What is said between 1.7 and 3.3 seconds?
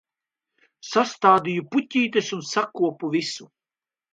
puķītes un sakopu